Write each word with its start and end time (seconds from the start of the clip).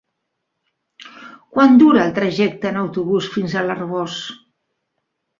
Quant 1.57 1.75
dura 1.81 2.01
el 2.05 2.15
trajecte 2.15 2.71
en 2.73 2.79
autobús 2.85 3.27
fins 3.35 3.53
a 3.53 3.63
l'Arboç? 3.67 4.17